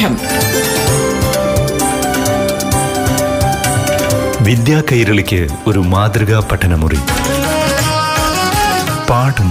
[0.00, 0.14] പാഠം
[4.44, 7.00] വിദ്യാ കൈരളിക്ക് ഒരു മാതൃകാ പഠനമുറി.
[9.10, 9.50] പാഠം.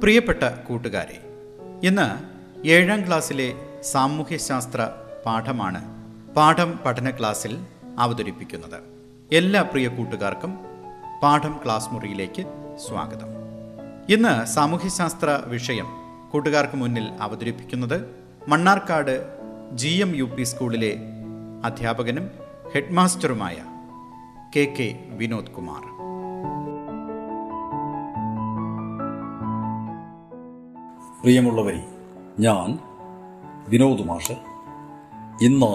[0.00, 1.20] പ്രിയപ്പെട്ട കൂട്ടുകാരെ
[1.86, 2.08] ഇന്ന്
[2.66, 3.52] ഏഴാം ക്ലാസ്സിലെ
[3.92, 4.88] സാമൂഹ്യശാസ്ത്ര
[5.26, 5.82] പാഠമാണ്
[6.34, 7.58] പാഠം പഠന ക്ലാസ്സിൽ
[7.98, 8.97] അവതരിപ്പിക്കുന്നത്.
[9.32, 10.58] എല്ലാ പ്രിയ കൂട്ടുകാർക്കും
[11.22, 12.42] പാഠം ക്ലാസ് മുറിയിലേക്ക്
[12.76, 13.26] സ്വാഗതം.
[14.08, 15.86] ഇന്ന് സാമൂഹ്യശാസ്ത്ര വിഷയം
[16.32, 18.04] കൂട്ടുകാർക്ക് മുന്നിൽ അവതരിപ്പിക്കുന്നത്
[18.48, 19.26] Mannarkkad
[19.72, 20.98] G M U P സ്കൂളിലെ
[21.64, 22.30] അധ്യാപകനും
[22.74, 23.56] ഹെഡ്മാസ്റ്ററുമായ
[24.56, 25.84] കെ കെ വിനോദ് കുമാർ.
[31.22, 31.84] പ്രിയമുള്ളവരെ
[32.38, 32.78] ഞാൻ
[33.68, 34.38] വിനോദ് മാഷ്.
[35.44, 35.74] ഇന്ന്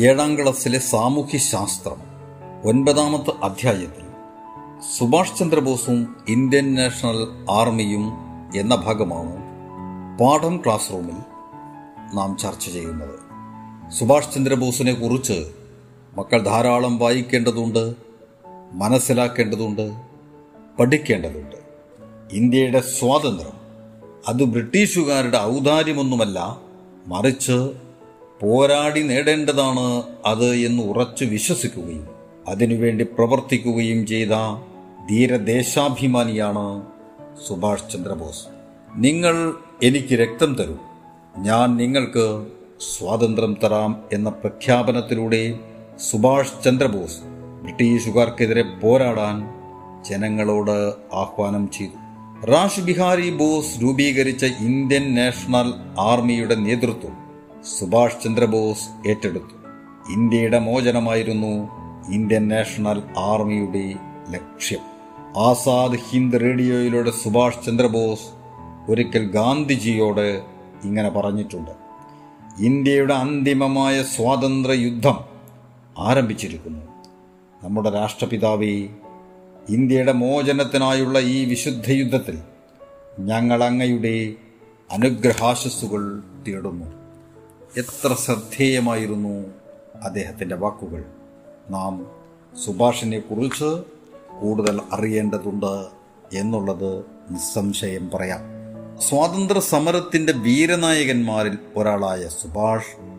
[0.00, 2.03] ഏഴാം ക്ലാസ്സിലെ സാമൂഹ്യശാസ്ത്രം
[2.66, 4.06] ഒൻപതാമത്തെ അധ്യായത്തിൽ
[4.98, 8.12] സുഭാഷ് ചന്ദ്രബോസും ഇന്ത്യൻ നാഷണൽ ആർമിയും
[8.56, 9.36] എന്ന ഭാഗമാണ്
[10.18, 11.18] പാഠം ക്ലാസ് റൂമിൽ
[12.16, 13.18] നാം ചർച്ച ചെയ്യുന്നത്.
[13.90, 15.50] സുഭാഷ് ചന്ദ്രബോസിനെ കുറിച്ച്
[16.16, 17.94] മക്കൾ ധാരാളം വായിക്കേണ്ടതുണ്ട്
[18.72, 19.92] മനസ്സിലാക്കേണ്ടതുണ്ട്
[20.78, 21.56] പഠിക്കേണ്ടതുണ്ട്.
[22.32, 23.60] ഇന്ത്യയുടെ സ്വാതന്ത്ര്യം
[24.28, 26.60] അത് ബ്രിട്ടീഷുകാരുടെ ഔദാര്യമൊന്നുമല്ല
[27.06, 27.72] മറിച്ച്
[28.40, 32.13] പോരാടി നേടേണ്ടതാണ് അത് എന്ന് ഉറച്ചു വിശ്വസിക്കുകയും
[32.48, 34.28] അതിനുവേണ്ടി പ്രവർത്തിക്കുകയും ചെയ്ത
[35.10, 36.82] ധീരദേശാഭിമാനിയാണ്
[37.48, 38.46] സുഭാഷ് ചന്ദ്രബോസ്.
[38.96, 40.76] നിങ്ങൾ എനിക്ക് രക്തം തരൂ.
[41.38, 42.46] ഞാൻ നിങ്ങൾക്ക്
[42.80, 45.58] സ്വാതന്ത്ര്യം തരാം എന്ന പ്രഖ്യാപനത്തിലൂടെ
[46.10, 47.18] സുഭാഷ് ചന്ദ്രബോസ്
[47.62, 49.48] ബ്രിട്ടീഷുകാർക്കെതിരെ പോരാടാൻ
[50.04, 52.04] ജനങ്ങളോട് ആഹ്വാനം ചെയ്തു.
[52.46, 57.16] റാഷ് ബിഹാരി ബോസ് രൂപീകരിച്ച ഇന്ത്യൻ നാഷണൽ ആർമിയുടെ നേതൃത്വം
[57.78, 59.64] സുഭാഷ് ചന്ദ്രബോസ് ഏറ്റെടുത്തു.
[60.12, 63.94] ഇന്ത്യയുടെ മോചനമായിരുന്നു ഇന്ത്യൻ നാഷണൽ ആർമിയുടെ
[64.30, 64.78] ലക്ഷ്യം.
[65.36, 68.22] ആസാദ് ഹിന്ദ് റേഡിയോയിലൂടെ സുഭാഷ് ചന്ദ്രബോസ്
[68.88, 70.42] ഒരിക്കൽ ഗാന്ധിജിയോട്
[70.84, 71.70] ഇങ്ങനെ പറഞ്ഞിട്ടുണ്ട്.
[72.58, 75.24] ഇന്ത്യയുടെ അന്തിമമായ സ്വാതന്ത്ര്യ യുദ്ധം
[75.98, 76.86] ആരംഭിച്ചിരിക്കുന്നു.
[77.62, 78.88] നമ്മുടെ രാഷ്ട്രപിതാവേ
[79.68, 82.38] ഇന്ത്യയുടെ മോചനത്തിനായുള്ള ഈ വിശുദ്ധ യുദ്ധത്തിൽ
[83.18, 84.34] ഞങ്ങൾ അങ്ങയുടെ
[84.92, 86.86] അനുഗ്രഹാശസ്സുകൾ തേടുന്നു.
[87.76, 89.44] എത്ര ശ്രദ്ധേയമായിരുന്നു
[90.04, 91.04] അദ്ദേഹത്തിന്റെ വാക്കുകൾ.
[91.70, 92.06] നാം
[92.64, 93.82] സുഭാഷിനെ കുറിച്ച്
[94.40, 95.86] കൂടുതൽ അറിയേണ്ടതുണ്ട്
[96.36, 96.98] എന്നുള്ളത്
[97.30, 98.40] നിസ്സംശയം പറയാം.
[99.00, 103.14] സ്വാതന്ത്ര്യ സമരത്തിന്റെ വീരനായകന്മാരിൽ ഒരാളായ സുഭാഷ്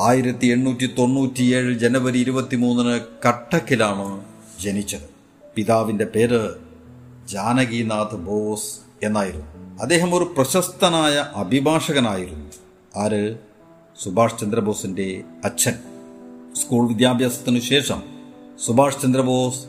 [0.00, 4.24] ആയിരത്തി എണ്ണൂറ്റി തൊണ്ണൂറ്റിയേഴ് ജനുവരി ഇരുപത്തിമൂന്നിന് കട്ടക്കിലാണ്
[4.60, 5.10] ജനിച്ചത്.
[5.54, 6.50] പിതാവിന്റെ പേര്
[7.28, 9.78] ജാനകിനാഥ് ബോസ് എന്നായിരുന്നു.
[9.80, 12.50] അദ്ദേഹം ഒരു പ്രശസ്തനായ അഭിഭാഷകനായിരുന്നു.
[12.96, 13.36] ആര്?
[14.02, 15.74] സുഭാഷ് ചന്ദ്രബോസിന്റെ അച്ഛൻ.
[16.56, 18.02] സ്കൂൾ വിദ്യാഭ്യാസത്തിനു ശേഷം
[18.66, 19.66] സുഭാഷ് ചന്ദ്രബോസ്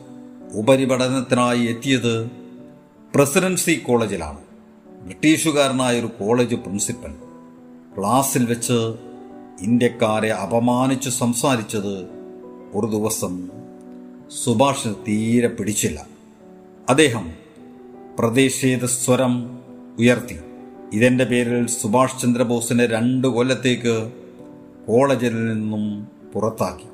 [0.52, 2.30] ഉപരിപഠനത്തിനായി എത്തിയത്
[3.14, 4.38] പ്രസിഡൻസി കോളേജിലാണ്.
[5.02, 7.14] ബ്രിട്ടീഷുകാരനായ ഒരു കോളേജ് പ്രിൻസിപ്പൽ.
[7.98, 8.94] ക്ലാസ്സിൽ വെച്ച്
[9.60, 12.08] ഇന്ത്യക്കാരെ അപമാനിച്ച് സംസാരിച്ചത്
[12.74, 13.50] ഒരു ദിവസം
[14.44, 16.06] സുഭാഷിന് തീരെ പിടിച്ചില്ല.
[16.88, 17.32] അദ്ദേഹം
[18.18, 19.58] പ്രതിഷേധ സ്വരം
[19.98, 20.38] ഉയർത്തി.
[20.92, 24.12] ഇതെന്റെ പേരിൽ സുഭാഷ് ചന്ദ്രബോസിനെ രണ്ട് കൊല്ലത്തേക്ക്
[24.88, 26.88] കോളേജിൽ നിന്നും പുറത്താക്കി.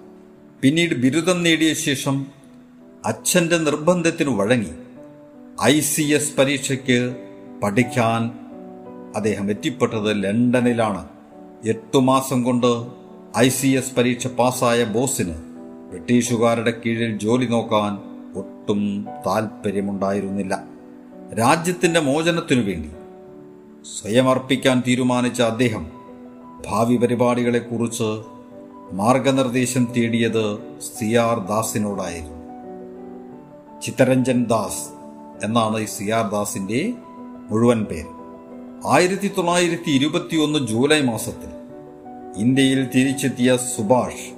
[0.63, 2.27] പിന്നീട് ബിരുദം നേടിയ ശേഷം
[3.05, 4.75] അച്ഛന്റെ നിർബന്ധത്തിന് വഴങ്ങി
[5.63, 7.17] ഐ സി എസ് പരീക്ഷയ്ക്ക്
[7.63, 8.31] പഠിക്കാൻ
[9.17, 11.09] അദ്ദേഹം എത്തിപ്പെട്ടത് ലണ്ടനിലാണ്.
[11.65, 12.87] എട്ടു മാസം കൊണ്ട്
[13.39, 15.35] ഐ സി എസ് പരീക്ഷ പാസ്സായ ബോസിന്
[15.91, 17.93] ബ്രിട്ടീഷുകാരുടെ കീഴിൽ ജോലി നോക്കാൻ
[18.39, 20.65] ഒട്ടും താല്പര്യമുണ്ടായിരുന്നില്ല
[21.39, 22.89] രാജ്യത്തിന്റെ മോചനത്തിനു വേണ്ടി
[23.85, 25.91] സ്വയം അർപ്പിക്കാൻ തീരുമാനിച്ച അദ്ദേഹം
[26.67, 28.34] ഭാവി പരിപാടികളെക്കുറിച്ച്
[28.93, 32.45] മാർഗനിർദ്ദേശം തേടിയത് സി ആർ ദാസിനോടായിരുന്നു.
[33.81, 34.89] ചിത്തരഞ്ജൻ ദാസ്
[35.45, 36.31] എന്നാണ് ഈ സി ആർ
[37.51, 38.07] മുഴുവൻ പേര്.
[38.87, 41.51] ആയിരത്തി തൊള്ളായിരത്തി ഇരുപത്തിയൊന്ന് ജൂലൈ മാസത്തിൽ
[42.37, 44.33] ഇന്ത്യയിൽ തിരിച്ചെത്തിയ സുഭാഷ്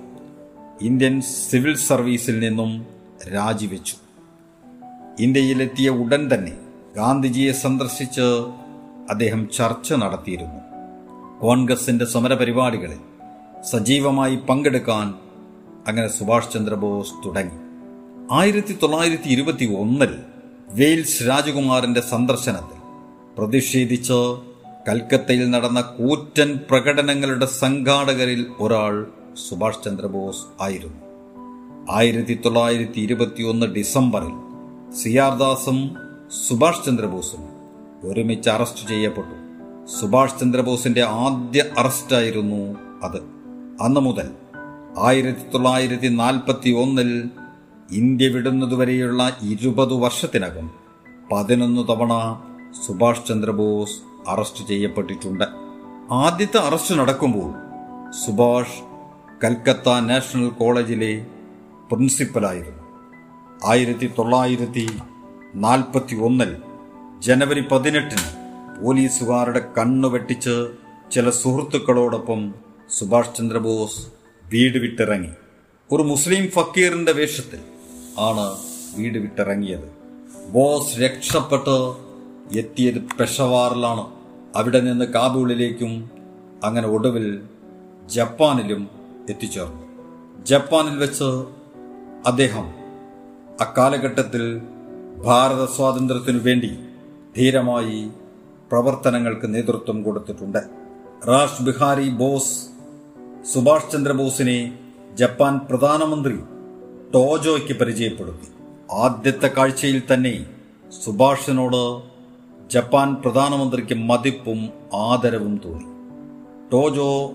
[0.81, 2.87] ഇന്ത്യൻ സിവിൽ സർവീസിൽ നിന്നും
[3.35, 3.94] രാജിവെച്ചു.
[5.20, 6.53] ഇന്ത്യയിലെത്തിയ ഉടൻ തന്നെ
[6.97, 8.26] ഗാന്ധിജിയെ സന്ദർശിച്ച്
[9.11, 10.61] അദ്ദേഹം ചർച്ച നടത്തിയിരുന്നു.
[11.41, 13.06] കോൺഗ്രസിന്റെ സമരപരിപാടികളിൽ
[13.67, 15.15] സജീവമായി പങ്കെടുക്കാൻ
[15.89, 17.57] അങ്ങനെ സുഭാഷ് ചന്ദ്രബോസ് തുടങ്ങി.
[18.33, 20.17] ആയിരത്തി തൊള്ളായിരത്തി ഇരുപത്തി ഒന്നിൽ
[20.71, 22.79] വെയിൽസ് രാജകുമാരന്റെ സന്ദർശനത്തിൽ
[23.39, 24.37] പ്രതിഷേധിച്ച്
[24.89, 29.07] കൽക്കത്തയിൽ നടന്ന കൂറ്റൻ പ്രകടനങ്ങളുടെ സംഘാടകരിൽ ഒരാൾ
[29.49, 31.01] സുഭാഷ് ചന്ദ്രബോസ് ആയിരുന്നു.
[31.91, 34.35] ആയിരത്തി തൊള്ളായിരത്തി ഇരുപത്തിയൊന്ന് ഡിസംബറിൽ
[34.95, 35.97] സിയാർദാസും
[36.49, 37.49] സുഭാഷ് ചന്ദ്രബോസും
[38.11, 39.37] ഒരുമിച്ച് അറസ്റ്റ് ചെയ്യപ്പെട്ടു.
[40.01, 43.36] സുഭാഷ് ചന്ദ്രബോസിന്റെ ആദ്യ അറസ്റ്റായിരുന്നു അത്.
[43.81, 44.31] അന്നു മുതൽ
[44.99, 47.28] ആയിരത്തി തൊള്ളായിരത്തി നാൽപ്പത്തി ഒന്നിൽ
[47.90, 50.70] ഇന്ത്യ വിടുന്നതുവരെയുള്ള ഇരുപത് വർഷത്തിനകം
[51.32, 52.43] പതിനൊന്ന് തവണ
[52.87, 55.44] സുഭാഷ് ചന്ദ്രബോസ് അറസ്റ്റ് ചെയ്യപ്പെട്ടിട്ടുണ്ട്.
[56.11, 57.55] ആദ്യത്തെ അറസ്റ്റ് നടക്കുമ്പോൾ
[58.25, 58.82] സുഭാഷ്
[59.44, 61.26] കൽക്കത്ത നാഷണൽ കോളേജിലെ
[61.93, 62.82] പ്രിൻസിപ്പലായിരുന്നു.
[63.64, 64.87] ആയിരത്തി തൊള്ളായിരത്തി
[65.55, 66.56] നാൽപ്പത്തി ഒന്നിൽ
[67.19, 68.29] ജനുവരി പതിനെട്ടിന്
[68.84, 70.69] പോലീസുകാരുടെ കണ്ണു വെട്ടിച്ച്
[71.12, 72.66] ചില സുഹൃത്തുക്കളോടൊപ്പം
[72.98, 74.06] സുഭാഷ് ചന്ദ്രബോസ്
[74.52, 75.28] വീട് വിട്ടിറങ്ങി.
[75.93, 77.58] ഒരു മുസ്ലിം ഫക്കീറിന്റെ വേഷത്തിൽ
[78.19, 78.56] ആണ്
[78.96, 79.96] വീട് വിട്ടിറങ്ങിയത്.
[80.50, 81.94] ബോസ് രക്ഷപ്പെട്ട്
[82.58, 84.06] എത്തിയത് പെഷവാറിലാണ്.
[84.56, 86.10] അവിടെ നിന്ന് കാബൂളിലേക്കും
[86.64, 87.43] അങ്ങനെ ഒടുവിൽ
[88.06, 88.88] ജപ്പാനിലും
[89.31, 89.82] എത്തിച്ചേർന്നു.
[90.44, 91.25] ജപ്പാനിൽ വെച്ച്
[92.26, 92.75] അദ്ദേഹം
[93.60, 94.62] അക്കാലഘട്ടത്തിൽ
[95.25, 96.78] ഭാരത സ്വാതന്ത്ര്യത്തിനു വേണ്ടി
[97.37, 98.10] ധീരമായി
[98.70, 100.58] പ്രവർത്തനങ്ങൾക്ക് നേതൃത്വം കൊടുത്തിട്ടുണ്ട്.
[101.28, 102.75] രാജ് ബിഹാരി ബോസ്
[103.52, 104.78] സുഭാഷ് ചന്ദ്രബോസിനെ
[105.14, 106.37] ജപ്പാൻ പ്രധാനമന്ത്രി
[107.14, 108.48] ടോജോയ്ക്ക് പരിചയപ്പെടുത്തി.
[108.93, 110.46] ആദ്യത്തെ കാഴ്ചയിൽ തന്നെ
[111.04, 112.02] സുഭാഷിനോട്
[112.70, 115.84] ജപ്പാൻ പ്രധാനമന്ത്രിക്ക് മതിപ്പും ആദരവും തോന്നി.
[116.72, 117.32] ടോജോ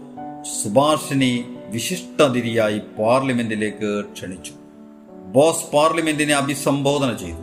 [0.64, 4.52] സുഭാഷിനെ വിശിഷ്ടാതിഥിയായി പാർലമെന്റിലേക്ക് ക്ഷണിച്ചു.
[5.34, 7.42] ബോസ് പാർലമെന്റിനെ അഭിസംബോധന ചെയ്തു.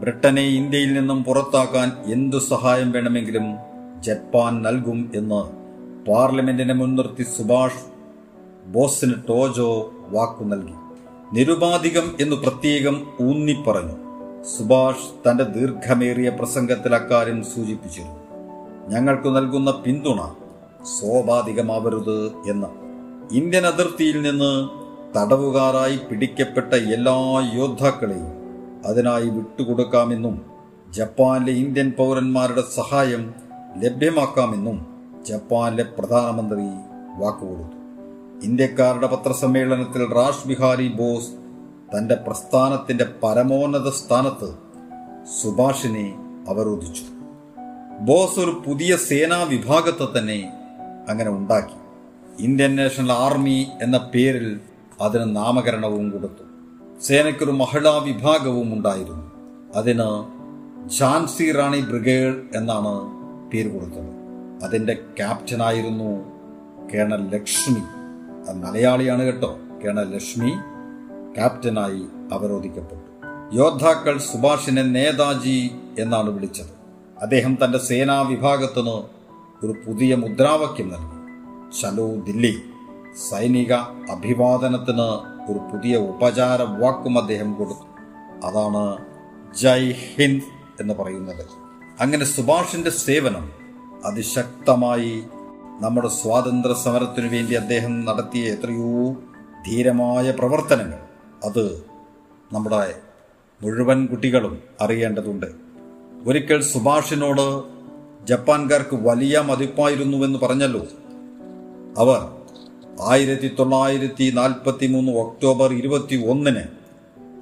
[0.00, 3.56] ബ്രിട്ടനെ ഇന്ത്യയിൽ നിന്നും പുറത്താക്കാൻ എന്തു സഹായം വേണമെങ്കിലും
[4.00, 5.66] ജപ്പാൻ നൽകും എന്ന്
[6.10, 7.95] പാർലമെന്റിനെ മുൻനിർത്തി സുഭാഷ്
[8.66, 10.74] ബോസിന് ടോജോ വാക്കു നൽകി.
[11.32, 13.94] നിരുപാധികം എന്ന് പ്രത്യേകം ഊന്നിപ്പറഞ്ഞു.
[14.58, 18.16] സുഭാഷ് തന്റെ ദീർഘമേറിയ പ്രസംഗത്തിൽ അക്കാര്യം സൂചിപ്പിച്ചിരുന്നു.
[18.88, 20.34] ഞങ്ങൾക്ക് നൽകുന്ന പിന്തുണ
[20.82, 22.66] സ്വാഭാവികമാവരുത് എന്ന്.
[23.34, 24.68] ഇന്ത്യൻ അതിർത്തിയിൽ നിന്ന്
[25.18, 28.46] തടവുകാരായി പിടിക്കപ്പെട്ട എല്ലാ യോദ്ധാക്കളെയും
[28.86, 30.44] അതിനായി വിട്ടുകൊടുക്കാമെന്നും
[30.90, 33.34] ജപ്പാനിലെ ഇന്ത്യൻ പൗരന്മാരുടെ സഹായം
[33.78, 34.86] ലഭ്യമാക്കാമെന്നും
[35.26, 36.62] ജപ്പാനിലെ പ്രധാനമന്ത്രി
[37.22, 37.85] വാക്കുകൊടുത്തു.
[38.42, 41.28] ഇന്ത്യക്കാരുടെ പത്രസമ്മേളനത്തിൽ റാഷ് ബിഹാരി ബോസ്
[41.98, 44.54] തന്റെ പ്രസ്ഥാനത്തിന്റെ പരമോന്നത സ്ഥാനത്ത്
[45.42, 46.18] സുഭാഷിനെ
[46.48, 47.02] അവരോധിച്ചു.
[48.00, 50.52] ബോസ് ഒരു പുതിയ സേനാ വിഭാഗത്തെ തന്നെ
[51.08, 51.74] അങ്ങനെ ഉണ്ടാക്കി.
[52.44, 54.60] ഇന്ത്യൻ നാഷണൽ ആർമി എന്ന പേരിൽ
[55.00, 56.42] അതിന് നാമകരണവും കൊടുത്തു.
[57.02, 59.30] സേനയ്ക്കൊരു മഹിളാ വിഭാഗവും ഉണ്ടായിരുന്നു.
[59.74, 60.36] അതിന്
[61.02, 63.16] ഝാൻസി റാണി ബ്രിഗേഡ് എന്നാണ്
[63.50, 64.26] പേര് കൊടുത്തത്.
[64.64, 66.24] അതിന്റെ ക്യാപ്റ്റനായിരുന്നു
[66.94, 67.95] കേണൽ ലക്ഷ്മി.
[68.52, 69.58] മലയാളിയാണ് കേട്ടോ.
[69.84, 70.50] കേണൽ ലക്ഷ്മി
[71.34, 72.02] ക്യാപ്റ്റനായി
[72.32, 73.26] അവരോധിക്കപ്പെട്ടു.
[73.56, 76.76] യോദ്ധാക്കൾ സുഭാഷിനെ നേതാജി എന്നാണ് വിളിച്ചത്.
[77.22, 79.02] അദ്ദേഹം തന്റെ സേനാ വിഭാഗത്തിന്
[79.66, 81.16] ഒരു പുതിയ മുദ്രാവാക്യം നൽകി.
[81.80, 82.62] ചലോ ദില്ലി
[83.30, 83.72] സൈനിക
[84.12, 87.86] അഭിവാദനത്തിന് ഒരു പുതിയ ഉപചാര വാക്കും അദ്ദേഹം കൊടുത്തു.
[88.46, 88.96] അതാണ്
[89.56, 90.44] ജയ് ഹിന്ദ്
[90.80, 91.46] എന്ന് പറയുന്നത്.
[92.00, 93.50] അങ്ങനെ സുഭാഷിന്റെ സേവനം
[94.04, 95.24] അതിശക്തമായി
[95.80, 99.12] നമ്മുടെ സ്വാതന്ത്ര്യ സമരത്തിനു വേണ്ടി അദ്ദേഹം നടത്തിയ എത്രയോ
[99.66, 100.98] ധീരമായ പ്രവർത്തനങ്ങൾ.
[101.44, 101.84] അത്
[102.52, 102.94] നമ്മുടെ
[103.62, 105.46] മുഴുവൻ കുട്ടികളും അറിയേണ്ടതുണ്ട്.
[106.26, 107.64] ഒരിക്കൽ സുഭാഷിനോട്
[108.26, 110.86] ജപ്പാൻകാർക്ക് വലിയ മതിപ്പായിരുന്നുവെന്ന് പറഞ്ഞല്ലോ.
[111.98, 112.28] അവർ
[113.08, 116.62] ആയിരത്തി തൊള്ളായിരത്തി നാൽപ്പത്തി മൂന്ന് ഒക്ടോബർ ഇരുപത്തി ഒന്നിന്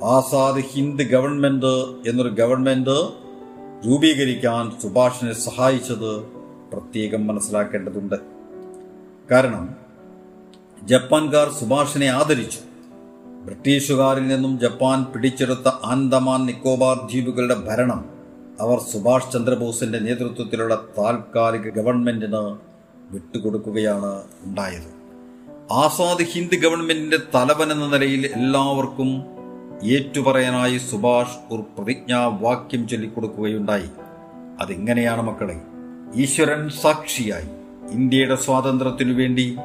[0.04, 1.74] ആസാദ് ഹിന്ദ് ഗവൺമെന്റ്
[2.10, 3.24] എന്നൊരു ഗവൺമെന്റ്
[3.86, 6.43] രൂപീകരിക്കാൻ സുഭാഷിനെ സഹായിച്ചത്
[6.74, 8.14] പ്രത്യേകം മനസ്സിലാക്കേണ്ടതുണ്ട്.
[9.30, 9.76] കാരണം
[10.82, 12.58] ജപ്പാൻകാർ സുഭാഷിനെ ആദരിച്ചു.
[13.44, 18.04] ബ്രിട്ടീഷുകാരിൽ നിന്നും ജപ്പാൻ പിടിച്ചെടുത്ത ആൻഡമാൻ നിക്കോബാർ ദ്വീപുകളുടെ ഭരണം
[18.60, 22.58] അവർ സുഭാഷ് ചന്ദ്രബോസിന്റെ നേതൃത്വത്തിലുള്ള താൽക്കാലിക ഗവൺമെന്റിന്
[23.12, 24.90] വിട്ടുകൊടുക്കുകയാണ് ഉണ്ടായത്.
[25.72, 29.10] ആസാദ് ഹിന്ദ് ഗവൺമെന്റിന്റെ തലവൻ എന്ന നിലയിൽ എല്ലാവർക്കും
[29.82, 33.88] ഏറ്റുപറയാനായി സുഭാഷ് ഒരു പ്രതിജ്ഞാവാക്യം ചൊല്ലിക്കൊടുക്കുകയുണ്ടായി.
[34.60, 35.60] അതെങ്ങനെയാണ് മക്കളെ?
[36.16, 37.46] ഈശ്വരൻ സാക്ഷിയായി.
[37.90, 39.56] ഇന്ത്യയുടെ സ്വാതന്ത്ര്യത്തിനു വേണ്ടി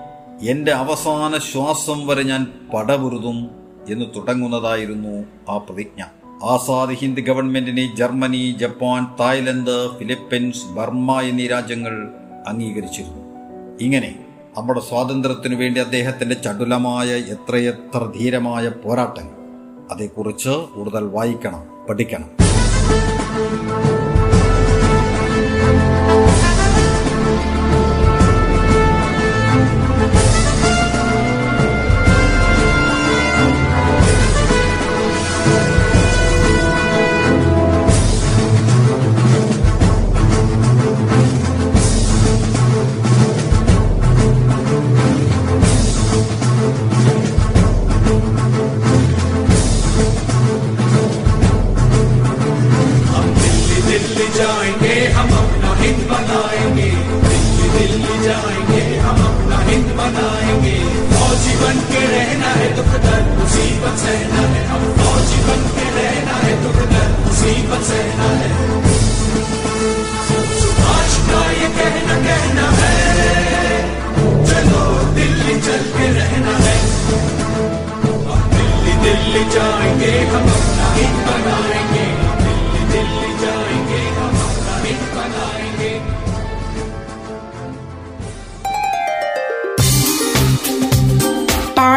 [0.41, 3.49] എന്റെ അവസാന ശ്വാസം വരെ ഞാൻ പടപുരുതും
[3.89, 6.03] എന്ന് തുടങ്ങുന്നതായിരുന്നു ആ പ്രതിജ്ഞ.
[6.43, 12.09] ആസാദ് ഹിന്ദ് ഗവൺമെന്റിനെ Germany Japan Thailand Philippines Burma എന്നീ രാജ്യങ്ങൾ
[12.47, 13.23] അംഗീകരിച്ചിരുന്നു.
[13.81, 14.19] ഇങ്ങനെ
[14.57, 19.35] നമ്മുടെ സ്വാതന്ത്ര്യത്തിനു വേണ്ടി അദ്ദേഹത്തിന്റെ ചടുലമായ എത്രയെത്ര ധീരമായ പോരാട്ടങ്ങൾ
[19.91, 22.29] അതേക്കുറിച്ച് കൂടുതൽ വായിക്കണം പഠിക്കണം.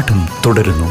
[0.00, 0.86] പാഠം തുടരുന്നു.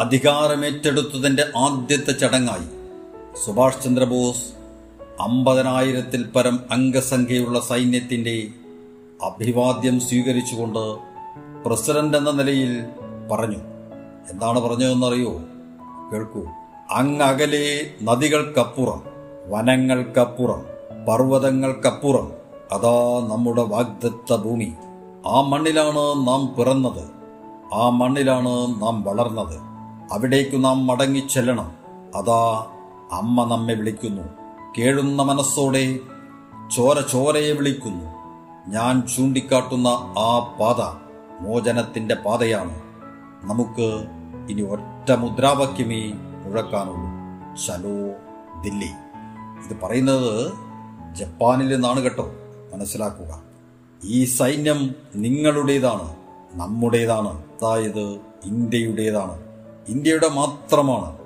[0.00, 2.68] അധികാരമേറ്റെടുത്തതിന്റെ ആദ്യത്തെ ചടങ്ങായി
[3.44, 4.44] സുഭാഷ് ചന്ദ്രബോസ്
[5.20, 8.48] അമ്പതിനായിരത്തിൽ പരം അംഗസംഖ്യയുള്ള സൈന്യത്തിന്റെ
[9.22, 10.98] അഭിവാദ്യം സ്വീകരിച്ചുകൊണ്ട്
[11.68, 12.84] പ്രസിഡന്റ് എന്ന നിലയിൽ
[13.32, 13.58] പറഞ്ഞു.
[14.30, 15.40] എന്താണ് പറഞ്ഞതെന്നറിയോ?
[16.12, 16.46] കേൾക്കൂ.
[16.90, 19.09] അങ്ങകലെ നദികൾക്കപ്പുറം
[19.50, 20.62] വനങ്ങൾക്കപ്പുറം
[21.08, 22.32] പർവതങ്ങൾക്കപ്പുറം
[22.72, 24.72] അതാ നമ്മുടെ വാഗ്ദത്ത ഭൂമി.
[25.26, 27.10] ആ മണ്ണിലാണ് നാം പിറന്നത്.
[27.74, 29.58] ആ മണ്ണിലാണ് നാം വളർന്നത്.
[30.12, 31.72] അവിടേക്കു നാം മടങ്ങി മടങ്ങിച്ചെല്ലണം.
[32.16, 32.66] അതാ
[33.12, 34.22] അമ്മ നമ്മെ വിളിക്കുന്നു.
[34.78, 35.98] കേഴുന്ന മനസ്സോടെ
[36.76, 38.04] ചോര ചോരയെ വിളിക്കുന്നു.
[38.70, 39.88] ഞാൻ ചൂണ്ടിക്കാട്ടുന്ന
[40.18, 41.10] ആ പാത
[41.42, 42.80] മോചനത്തിന്റെ പാതയാണ്.
[43.42, 44.04] നമുക്ക്
[44.50, 47.56] ഇനി ഒറ്റ മുദ്രാവാക്യമേ മുഴക്കാനുള്ളൂ.
[47.66, 48.14] ചലോ
[48.62, 49.09] ദില്ലി.
[49.68, 50.52] ഇത് പറയുന്നത്
[51.14, 52.32] ജപ്പാനിൽ നിന്നാണ് കേട്ടോ.
[52.74, 53.42] മനസ്സിലാക്കുക.
[54.04, 56.16] ഈ സൈന്യം നിങ്ങളുടേതാണ്
[56.54, 57.28] നമ്മുടേതാണ്.
[57.28, 59.42] അതായത് ഇന്ത്യയുടേതാണ്.
[59.88, 61.18] ഇന്ത്യയുടെ മാത്രമാണ്.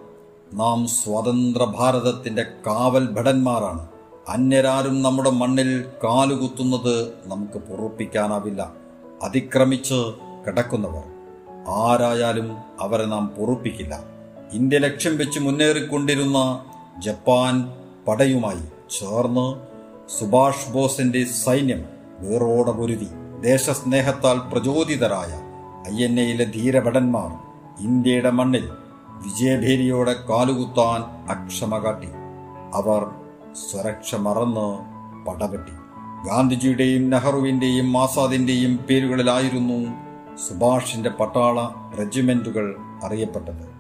[0.53, 3.89] നാം സ്വതന്ത്ര ഭാരതത്തിന്റെ കാവൽ ഭടന്മാരാണ്
[4.29, 8.73] അന്യരാരും നമ്മുടെ മണ്ണിൽ കാലുകുത്തുന്നത് നമുക്ക് പൊറുപ്പിക്കാനാവില്ല.
[9.23, 10.13] അതിക്രമിച്ച്
[10.47, 11.03] കിടക്കുന്നവർ.
[11.69, 14.05] ആരായാലും അവരെ നാം പൊറുപ്പിക്കില്ല.
[14.53, 16.65] ഇന്ത്യ ലക്ഷ്യം വെച്ച് മുന്നേറിക്കൊണ്ടിരുന്ന
[16.99, 19.47] ജപ്പാൻ പടയുമായി ചേർന്ന്
[20.19, 21.85] സുഭാഷ് ബോസിന്റെ സൈന്യം
[22.19, 23.09] വേറോടെ പൊരുതി.
[23.41, 25.33] ദേശസ്നേഹത്താൽ പ്രചോദിതരായ
[25.95, 27.31] ഐ എൻ എയിലെ ധീരഭടന്മാർ
[27.85, 28.69] ഇന്ത്യയുടെ മണ്ണിൽ
[29.25, 32.09] വിജയഭേരിയോടെ കാലുകുത്താൻ അക്ഷമ കാട്ടി.
[32.75, 33.07] അവർ
[33.55, 34.69] സ്വരക്ഷ മറന്ന്
[35.27, 35.73] പടപെട്ടി.
[36.29, 39.79] ഗാന്ധിജിയുടെയും നെഹ്റുവിന്റെയും ആസാദിന്റെയും പേരുകളിലായിരുന്നു
[40.49, 41.69] സുഭാഷിന്റെ പട്ടാള
[41.99, 43.75] റെജിമെന്റുകൾ അറിയപ്പെട്ടത്.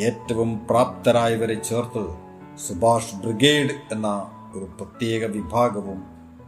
[0.00, 2.29] ഏറ്റവും പ്രാപ്തരായവരെ ചേർത്ത്
[2.68, 6.02] സുഭാഷ് ബ്രിഗേഡ് എന്ന ഒരു പ്രത്യേക വിഭാഗവും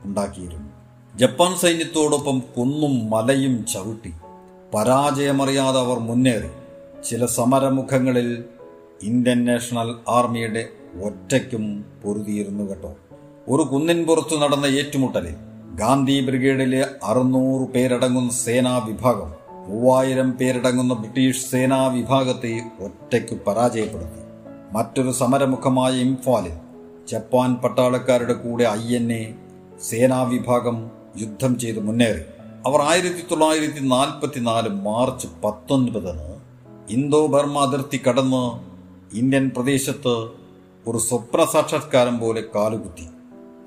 [0.05, 0.71] ഉണ്ടാക്കിയിരുന്നു.
[1.19, 4.13] ജപ്പാൻ സൈന്യത്തോടൊപ്പം കുന്നും മലയും ചവിട്ടി
[4.75, 6.49] പരാജയമറിയാതെ അവർ മുന്നേറി.
[7.11, 8.45] ചില സമരമുഖങ്ങളിൽ
[9.03, 10.69] ഇന്ത്യൻ നാഷണൽ ആർമിയുടെ
[11.05, 12.97] ഒറ്റയ്ക്കും പൊരുതിയിരുന്നു കേട്ടോ.
[13.49, 15.35] ഒരു കുന്നിൻ പുറത്തു നടന്ന ഏറ്റുമുട്ടലിൽ
[15.75, 19.33] ഗാന്ധി ബ്രിഗേഡിലെ അറുന്നൂറ് പേരടങ്ങുന്ന സേനാ വിഭാഗം
[19.69, 24.22] മൂവായിരം പേരടങ്ങുന്ന ബ്രിട്ടീഷ് സേനാ വിഭാഗത്തെ ഒറ്റയ്ക്ക് പരാജയപ്പെടുത്തി.
[24.73, 26.53] മറ്റൊരു സമരമുഖമായ ഇംഫാലിൽ
[27.07, 29.35] ജപ്പാൻ പട്ടാളക്കാരുടെ കൂടെ ഐ എൻ എ
[29.91, 32.21] സേനാവിഭാഗം യുദ്ധം ചെയ്ത് മുന്നേറി.
[32.67, 36.33] അവർ ആയിരത്തി തൊള്ളായിരത്തി നാൽപ്പത്തിനാല് മാർച്ച് പത്തൊൻപതിന്
[36.91, 38.45] ഇന്തോ ബർമ അതിർത്തി കടന്ന്
[39.17, 40.15] ഇന്ത്യൻ പ്രദേശത്ത്
[40.87, 43.07] ഒരു സ്വപ്ന സാക്ഷാത്കാരം പോലെ കാലുകുത്തി.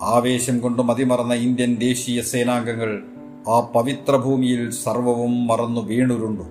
[0.01, 3.03] ആവേശം കൊണ്ട് മതിമറന്ന ഇന്ത്യൻ ദേശീയ സേനാംഗങ്ങൾ
[3.49, 6.43] ആ പവിത്ര ഭൂമിയിൽ സർവവും മറന്നു വീണുരുണ്ടു.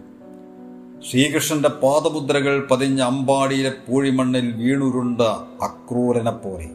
[1.10, 5.20] ശ്രീകൃഷ്ണന്റെ പാദമുദ്രകൾ പതിഞ്ഞ അമ്പാടിയിലെ പൂഴിമണ്ണിൽ വീണുരുണ്ട
[5.62, 6.70] അക്രൂരനെ പോലെ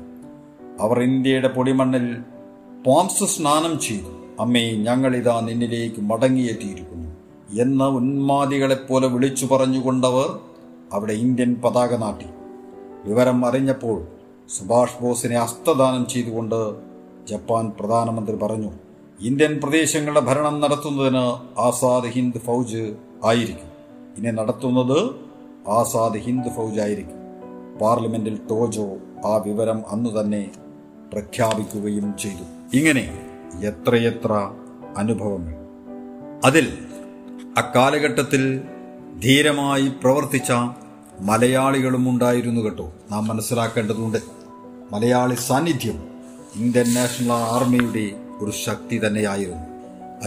[0.80, 2.18] അവർ ഇന്ത്യയുടെ പൊടിമണ്ണിൽ
[2.86, 4.12] പോംസ് സ്നാനം ചെയ്തു.
[4.40, 7.10] അമ്മേ ഞങ്ങളിതാ നിന്നിലേക്ക് മടങ്ങിയെത്തിയിരിക്കുന്നു.
[7.62, 10.40] എന്ന ഉന്മാദികളെപ്പോലെ വിളിച്ചു പറഞ്ഞുകൊണ്ടവർ
[10.94, 12.26] അവിടെ ഇന്ത്യൻ പതാക നാട്ടി.
[13.06, 14.08] വിവരം അറിഞ്ഞപ്പോൾ
[14.58, 16.76] സുഭാഷ് ബോസിനെ ഹസ്തദാനം ചെയ്തുകൊണ്ട്
[17.28, 18.72] ജപ്പാൻ പ്രധാനമന്ത്രി പറഞ്ഞു
[19.20, 21.26] ഇന്ത്യൻ പ്രദേശങ്ങളുടെ ഭരണം നടത്തുന്നതിന്
[21.60, 22.94] ആസാദ് ഹിന്ദ് ഫൗജ്
[23.26, 23.69] ആയിരിക്കും.
[24.20, 25.16] ഇനി നടത്തുന്നത്
[25.70, 27.20] ആസാദ് ഹിന്ദ് ഫൗജായിരിക്കും.
[27.82, 30.52] പാർലമെന്റിൽ ടോജോ ആ വിവരം അന്നു തന്നെ
[31.14, 32.78] പ്രഖ്യാപിക്കുകയും ചെയ്തു.
[32.78, 33.18] ഇങ്ങനെ
[33.64, 34.52] എത്രയെത്ര
[34.98, 35.56] അനുഭവങ്ങൾ.
[36.46, 36.78] അതിൽ
[37.58, 38.62] അക്കാലഘട്ടത്തിൽ
[39.24, 40.52] ധീരമായി പ്രവർത്തിച്ച
[41.22, 42.94] മലയാളികളും ഉണ്ടായിരുന്നു കേട്ടോ.
[43.12, 44.18] നാം മനസ്സിലാക്കേണ്ടതുണ്ട്
[44.92, 46.04] മലയാളി സാന്നിധ്യം
[46.56, 49.80] ഇന്ത്യൻ നാഷണൽ ആർമിയുടെ ഒരു ശക്തി തന്നെയായിരുന്നു.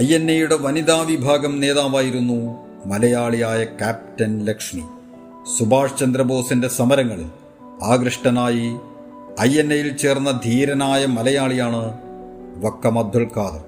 [0.03, 4.85] ഐ എൻ എയുടെ വനിതാ വിഭാഗം നേതാവായിരുന്നു മലയാളിയായ ക്യാപ്റ്റൻ ലക്ഷ്മി.
[5.59, 7.31] സുഭാഷ് ചന്ദ്രബോസിന്റെ സമരങ്ങളിൽ
[7.83, 8.67] ആകൃഷ്ടനായി
[9.41, 11.99] ഐ എൻ എയിൽ ചേർന്ന ധീരനായ മലയാളിയാണ്
[12.65, 13.65] വക്കം അബ്ദുൽ ഖാദർ.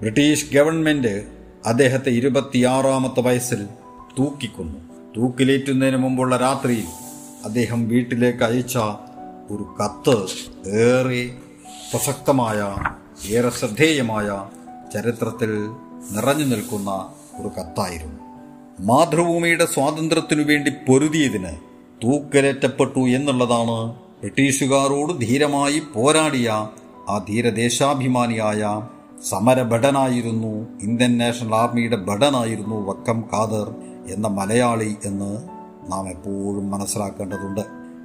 [0.00, 1.14] ബ്രിട്ടീഷ് ഗവൺമെന്റ്
[1.66, 3.66] അദ്ദേഹത്തെ ഇരുപത്തിയാറാമത്തെ വയസ്സിൽ
[4.18, 4.80] തൂക്കിക്കൊന്നു.
[5.16, 6.88] തൂക്കിലേറ്റുന്നതിന് മുമ്പുള്ള രാത്രിയിൽ
[7.44, 8.78] അദ്ദേഹം വീട്ടിലേക്ക് അയച്ച
[9.50, 10.16] ഒരു കത്ത്
[10.68, 11.30] ഏറെ
[11.92, 12.76] പ്രസക്തമായ
[13.30, 14.44] ഏറെ ശ്രദ്ധേയമായ
[14.94, 15.50] ചരിത്രത്തിൽ
[16.12, 16.90] നിറഞ്ഞു നിൽക്കുന്ന
[17.40, 18.19] ഒരു കത്തായിരുന്നു.
[18.82, 21.48] മാതൃഭൂമിയുടെ സ്വാതന്ത്ര്യത്തിനു വേണ്ടി പൊരുതിയതിന്
[22.04, 26.48] തൂക്കലേറ്റപ്പെട്ടു എന്നുള്ളതാണ് ബ്രിട്ടീഷുകാരോട് ധീരമായി പോരാടിയ
[27.08, 28.82] ആ ധീരദേശാഭിമാനിയായ
[29.28, 33.74] സമരഭടനായിരുന്നു ഇന്ത്യൻ നാഷണൽ ആർമിയുടെ ഭടനായിരുന്നു വക്കം ഖാദർ
[34.12, 35.48] എന്ന മലയാളി എന്ന്
[35.92, 37.60] നാം എപ്പോഴും മനസ്സിലാക്കേണ്ടതുണ്ട്.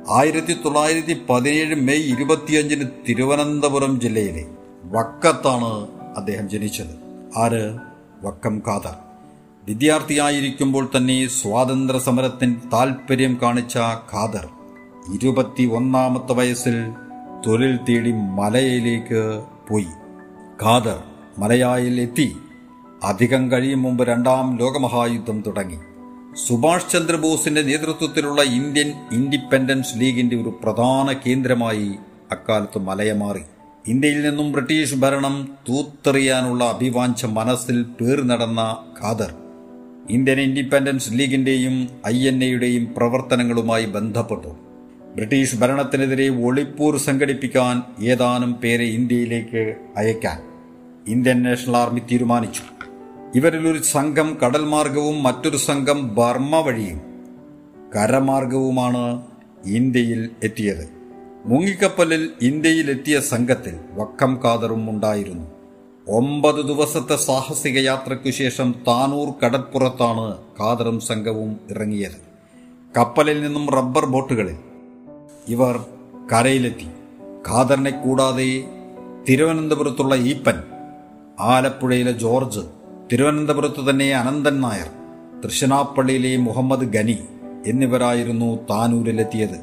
[0.10, 4.46] ആയിരത്തി തൊള്ളായിരത്തി പതിനേഴ് മെയ് ഇരുപത്തിയഞ്ചിന് തിരുവനന്തപുരം ജില്ലയിലെ
[4.84, 6.96] വക്കത്താണ് അദ്ദേഹം ജനിച്ചത്.
[7.38, 7.78] ആര്?
[8.24, 9.05] വക്കം ഖാദർ.
[9.68, 13.78] വിദ്യാർത്ഥിയായിരിക്കുമ്പോൾ തന്നെ സ്വാതന്ത്ര്യ സമരത്തിന് താൽപ്പര്യം കാണിച്ച
[14.14, 14.48] ഖാദർ
[15.14, 16.76] ഇരുപത്തി ഒന്നാമത്തെ വയസ്സിൽ
[17.48, 19.88] തൊഴിൽ തേടി മലയയിലേക്ക് പോയി.
[20.64, 21.04] ഖാദർ
[21.38, 22.36] മലയായിൽ എത്തി.
[23.04, 25.80] അധികം കഴിയും മുമ്പ് രണ്ടാം ലോകമഹായുദ്ധം തുടങ്ങി.
[26.48, 31.96] സുഭാഷ് ചന്ദ്രബോസിന്റെ നേതൃത്വത്തിലുള്ള ഇന്ത്യൻ ഇൻഡിപെൻഡൻസ് ലീഗിന്റെ ഒരു പ്രധാന കേന്ദ്രമായി
[32.32, 33.42] അക്കാലത്ത് മലയ മാറി.
[33.88, 39.34] ഇന്ത്യയിൽ നിന്നും ബ്രിട്ടീഷ് ഭരണം തൂത്തെറിയാനുള്ള അഭിവാഞ്ച മനസ്സിൽ പേർ നടന്ന ഖാദർ
[40.10, 44.48] ഇന്ത്യൻ ഇൻഡിപെൻഡൻസ് ലീഗിന്റെയും ഐ എൻ എയുടെയും പ്രവർത്തനങ്ങളുമായി ബന്ധപ്പെട്ടു.
[45.16, 50.42] ബ്രിട്ടീഷ് ഭരണത്തിനെതിരെ ഒളിപ്പൂർ സംഘടിപ്പിക്കാൻ ഏതാനും പേരെ ഇന്ത്യയിലേക്ക് അയക്കാൻ
[51.08, 52.62] ഇന്ത്യൻ നാഷണൽ ആർമി തീരുമാനിച്ചു.
[53.36, 57.02] ഇവരിൽ ഒരു സംഘം കടൽ മാർഗവും മറ്റൊരു സംഘം ബർമ്മ വഴിയും
[57.96, 59.22] കരമാർഗവുമാണ്
[59.66, 60.90] ഇന്ത്യയിൽ എത്തിയത്.
[61.46, 65.55] മുങ്ങിക്കപ്പലിൽ ഇന്ത്യയിൽ എത്തിയ സംഘത്തിൽ വക്കം കാതറും ഉണ്ടായിരുന്നു.
[66.08, 72.18] ഒമ്പത് ദിവസത്തെ സാഹസിക യാത്രയ്ക്കു ശേഷം താനൂർ കടൽപ്പുറത്താണ് കാതറും സംഘവും ഇറങ്ങിയത്.
[72.98, 74.56] കപ്പലിൽ നിന്നും റബ്ബർ ബോട്ടുകളിൽ
[75.48, 75.86] ഇവർ
[76.34, 76.88] കരയിലെത്തി.
[77.48, 78.64] ഖാദറിനെ കൂടാതെ
[79.30, 80.64] തിരുവനന്തപുരത്തുള്ള ഈപ്പൻ
[81.40, 82.60] ആലപ്പുഴയിലെ ജോർജ്
[83.14, 84.88] തിരുവനന്തപുരത്ത് തന്നെ അനന്തൻ നായർ
[85.44, 87.18] തൃശ്ശനാപ്പള്ളിയിലെ മുഹമ്മദ് ഗനി
[87.68, 89.58] എന്നിവരായിരുന്നു താനൂരിലെത്തിയത്.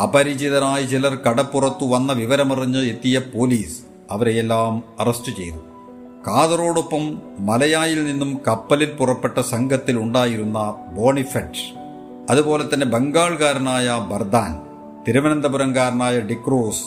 [0.00, 5.56] അപരിചിതരായ ചിലർ കടപ്പുറത്തു വന്ന വിവരമറിഞ്ഞ് എത്തിയ പോലീസ് അവരെയെല്ലാം അറസ്റ്റ് ചെയ്തു.
[6.26, 11.84] കാതറോടൊപ്പം മലയായിൽ നിന്നും കപ്പലിൽ പുറപ്പെട്ട സംഘത്തിൽ ഉണ്ടായിരുന്ന ബോണിഫെറ്റ്
[12.30, 14.60] അതുപോലെ തന്നെ ബംഗാൾകാരനായ ബർദാൻ
[15.08, 16.84] തിരുവനന്തപുരംകാരനായ ഡിക്രൂസ്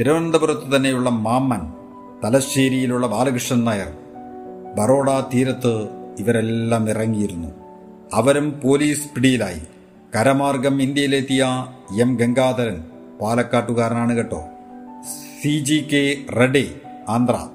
[0.00, 1.60] തിരുവനന്തപുരത്ത് തന്നെയുള്ള മാമ്മൻ
[2.24, 3.92] തലശ്ശേരിയിലുള്ള ബാലകൃഷ്ണൻ നായർ
[4.74, 7.48] ബറോഡ തീരത്ത് ഇവരെല്ലാം ഇറങ്ങിയിരുന്നു.
[8.14, 9.60] അവരും പോലീസ് പിടിയിലായി.
[10.16, 11.46] കരമാർഗം ഇന്ത്യയിലെത്തിയ
[12.00, 12.84] എം ഗംഗാധരൻ
[13.22, 14.44] പാലക്കാട്ടുകാരനാണ് കേട്ടോ.
[15.44, 16.74] C G K Reddy
[17.08, 17.46] Andhra.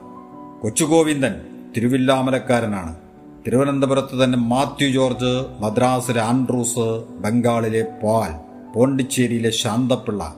[0.61, 1.41] Kochugovindan
[1.77, 2.95] തിരുവില്ലാമലക്കാരനാണ്.
[3.47, 8.31] തിരുവനന്തപുരത്ത് തന്നെ മാത്യു ജോർജ് മദ്രാസിലെ ആൻഡ്രൂസ് ബംഗാളിലെ പാൽ
[8.73, 10.35] പോണ്ടിച്ചേരിയിലെ ശാന്തപിള്ള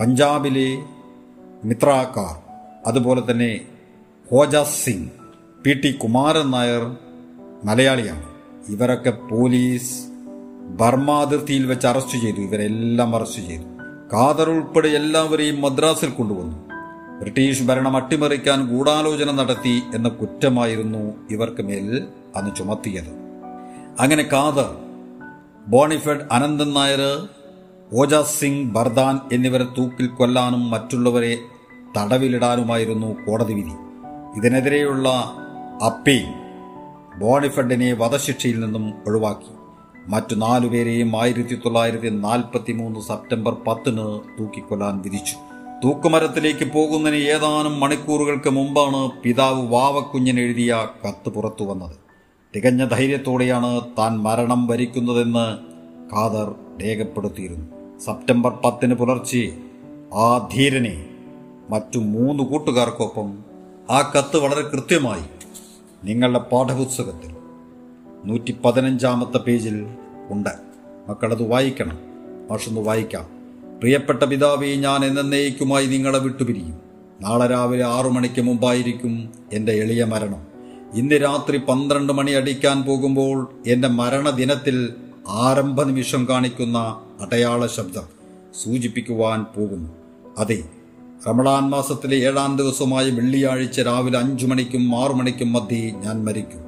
[0.00, 0.78] പഞ്ചാബിലെ
[1.64, 2.42] മിത്രാക്കാർ
[2.86, 3.60] അതുപോലെ തന്നെ
[4.30, 5.10] Hodja Singh
[5.64, 6.96] P T Kumaran Nair
[7.64, 8.26] മലയാളിയാണ്.
[8.68, 10.06] ഇവരൊക്കെ പോലീസ്
[10.68, 12.40] ബർമാതിർത്തിയിൽ വെച്ച് അറസ്റ്റ് ചെയ്തു.
[12.40, 13.62] ഇവരെല്ലാം അറസ്റ്റ് ചെയ്തു.
[14.12, 16.69] ഖാദർ ഉൾപ്പെടെ എല്ലാവരെയും മദ്രാസിൽ കൊണ്ടുവന്നു.
[17.20, 22.06] ബ്രിട്ടീഷ് ഭരണം അട്ടിമറിക്കാൻ ഗൂഢാലോചന നടത്തി എന്ന കുറ്റമായിരുന്നു ഇവർക്ക് മേൽ
[22.36, 23.10] അന്ന് ചുമത്തിയത്.
[24.00, 24.76] അങ്ങനെ കാദർ
[25.66, 27.28] ബോണിഫെഡ് അനന്തൻ നായർ
[27.92, 31.38] ഓജാസ് സിംഗ് ബർദാൻ എന്നിവരെ തൂക്കിൽ കൊല്ലാനും മറ്റുള്ളവരെ
[31.96, 33.74] തടവിലിടാനുമായിരുന്നു കോടതി വിധി.
[34.36, 35.08] ഇതിനെതിരെയുള്ള
[35.84, 36.26] അപ്പീൽ
[37.18, 39.52] ബോണിഫെഡിനെ വധശിക്ഷയിൽ നിന്നും ഒഴിവാക്കി.
[40.08, 45.49] മറ്റു നാലുപേരെയും ആയിരത്തി തൊള്ളായിരത്തി നാൽപ്പത്തി മൂന്ന് സെപ്റ്റംബർ പത്തിന് തൂക്കിക്കൊല്ലാൻ വിധിച്ചു.
[45.84, 51.96] തൂക്കുമരത്തിലേക്ക് പോകുന്നതിന് ഏതാനും മണിക്കൂറുകൾക്ക് മുമ്പാണ് പിതാവ് വാവക്കുഞ്ഞൻ എഴുതിയ കത്ത് പുറത്തു വന്നത്.
[52.56, 55.58] തികഞ്ഞ ധൈര്യത്തോടെയാണ് താൻ മരണം വരിക്കുന്നതെന്ന്
[56.14, 57.98] ഖാദർ രേഖപ്പെടുത്തിയിരുന്നു.
[58.00, 59.58] സെപ്റ്റംബർ പത്തിന് പുലർച്ചെ
[60.14, 61.06] ആ ധീരനെ
[61.70, 63.38] മറ്റു മൂന്ന് കൂട്ടുകാർക്കൊപ്പം
[63.90, 65.24] ആ കത്ത് വളരെ കൃത്യമായി
[66.04, 67.36] നിങ്ങളുടെ പാഠപുസ്തകത്തിൽ
[68.24, 69.86] നൂറ്റി പതിനഞ്ചാമത്തെ പേജിൽ
[70.30, 70.50] ഉണ്ട്.
[71.08, 71.98] മക്കളത് വായിക്കണം.
[72.50, 73.39] മാഷൊന്ന് വായിക്കാം.
[73.80, 76.80] പ്രിയപ്പെട്ട പിതാവേ ഞാൻ എന്നേക്കുമായി നിങ്ങളെ വിട്ടുപിരിയും.
[77.20, 80.42] നാളെ രാവിലെ ആറു മണിക്ക് മുമ്പായിരിക്കും എന്റെ എളിയ മരണം.
[80.94, 84.92] ഇന്ന് രാത്രി പന്ത്രണ്ട് മണി അടിക്കാൻ പോകുമ്പോൾ എന്റെ മരണദിനത്തിൽ
[85.28, 86.78] ആരംഭ നിമിഷം കാണിക്കുന്ന
[87.20, 88.02] അടയാള ശബ്ദം
[88.62, 89.90] സൂചിപ്പിക്കുവാൻ പോകുന്നു.
[90.38, 90.64] അതെ
[91.28, 96.60] റമളാൻ മാസത്തിലെ ഏഴാം ദിവസമായ വെള്ളിയാഴ്ച രാവിലെ അഞ്ചു മണിക്കും ആറു മണിക്കും മധ്യേ ഞാൻ മരിക്കും.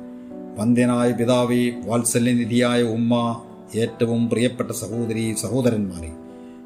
[0.59, 3.41] വന്ധ്യനായ പിതാവേ വാത്സല്യനിധിയായ ഉമ്മ
[3.77, 6.22] ഏറ്റവും പ്രിയപ്പെട്ട സഹോദരി സഹോദരന്മാരെ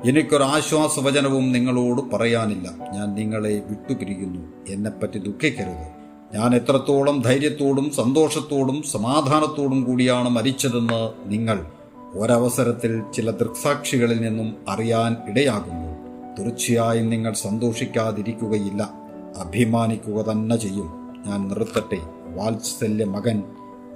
[0.09, 2.71] എനിക്കൊരാശ്വാസവചനവും നിങ്ങളോട് പറയാനില്ല.
[2.93, 5.97] ഞാൻ നിങ്ങളെ വിട്ടുപിരിക്കുന്നു എന്നെപ്പറ്റി ദുഃഖിക്കരുത്.
[6.35, 11.67] ഞാൻ എത്രത്തോളം ധൈര്യത്തോടും സന്തോഷത്തോടും സമാധാനത്തോടും കൂടിയാണ് മരിച്ചതെന്ന് നിങ്ങൾ
[12.13, 15.97] ഒരവസരത്തിൽ ചില ദൃക്സാക്ഷികളിൽ നിന്നും അറിയാൻ ഇടയാകുന്നു.
[16.39, 18.91] തീർച്ചയായും നിങ്ങൾ സന്തോഷിക്കാതിരിക്കുകയില്ല.
[19.37, 21.15] അഭിമാനിക്കുക തന്നെ ചെയ്യും.
[21.27, 21.99] ഞാൻ നിർത്തട്ടെ.
[22.35, 23.43] വാത്സല്യ മകൻ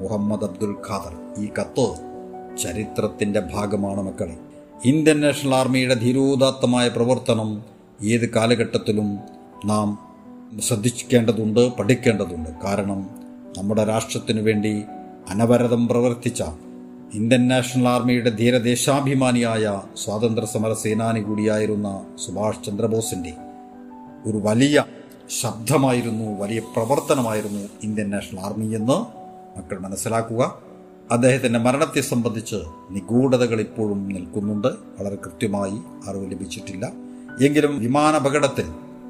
[0.01, 1.45] മുഹമ്മദ് അബ്ദുൽ ഖാദർ.
[1.45, 1.95] ഈ കത്ത്
[2.63, 4.50] ചരിത്രത്തിന്റെ ഭാഗമാണ് മക്കളെ.
[4.85, 7.65] ഇന്ത്യൻ നാഷണൽ ആർമിയുടെ ധീരോദാത്തമായ പ്രവർത്തനം
[8.03, 9.19] ഏത് കാലഘട്ടത്തിലും
[9.65, 9.99] നാം
[10.61, 12.49] ശ്രദ്ധിക്കേണ്ടതുണ്ട് പഠിക്കേണ്ടതുണ്ട്.
[12.65, 13.11] കാരണം
[13.59, 14.83] നമ്മുടെ രാഷ്ട്രത്തിനു വേണ്ടി
[15.29, 16.43] അനവരതം പ്രവർത്തിച്ച
[17.15, 23.33] ഇന്ത്യൻ നാഷണൽ ആർമിയുടെ ധീരദേശാഭിമാനിയായ സ്വാതന്ത്ര്യ സമര സേനാനി കൂടിയായിരുന്ന സുഭാഷ് ചന്ദ്രബോസിന്റെ
[24.27, 24.85] ഒരു വലിയ
[25.41, 28.99] ശബ്ദമായിരുന്നു വലിയ പ്രവർത്തനമായിരുന്നു ഇന്ത്യൻ നാഷണൽ ആർമി എന്ന്
[29.59, 30.70] മക്കൾ മനസ്സിലാക്കുക.
[31.11, 32.57] അദ്ദേഹത്തിന്റെ മരണത്തെ സംബന്ധിച്ച്
[32.91, 34.69] നിഗൂഢതകൾ ഇപ്പോഴും നിൽക്കുന്നുണ്ട്.
[34.69, 36.91] വളരെ കൃത്യമായി അറിവ് ലഭിച്ചിട്ടില്ല.
[37.45, 38.65] എങ്കിലും വിമാനാപകടത്തിൽ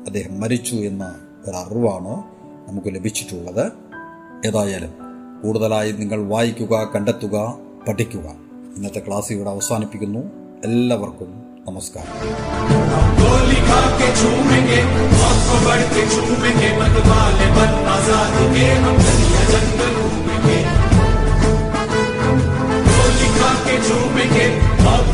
[0.06, 1.14] അദ്ദേഹം മരിച്ചു എന്ന
[1.46, 2.22] ഒരറിവാണ്
[2.68, 3.72] നമുക്ക് ലഭിച്ചിട്ടുള്ളത്.
[4.46, 4.90] ഏതായാലും
[5.42, 7.54] കൂടുതലായി നിങ്ങൾ വായിക്കുക കണ്ടെത്തുക
[7.88, 8.26] പഠിക്കുക.
[8.76, 10.20] ഇന്നത്തെ ക്ലാസ് ഇവിടെ അവസാനിപ്പിക്കുന്നു.
[10.64, 12.30] എല്ലാവർക്കും നമസ്കാരം.
[23.70, 24.46] के झूमेंगे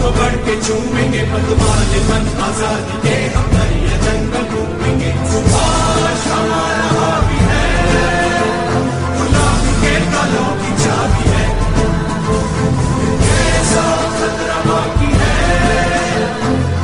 [0.01, 7.11] तो बढ़ के झूमेंगे पदमान मन आज़ाद के हम दरिया जंगल घूमेंगे। सुभाष हमारा
[7.49, 7.67] है
[9.17, 11.45] गुलाब के कलों की चाबी है।
[13.25, 13.85] कैसा
[14.17, 15.37] खतरा बाकी है,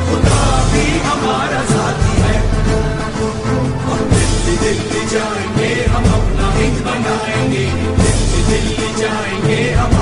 [0.05, 2.37] खुदा भी हमारा साथी है।
[3.89, 7.67] और दिल्ली दिल्ली जाएँगे, हम अपना हिंद बनाएँगे।
[8.03, 10.01] दिल्ली दिल्ली जाएँगे, हम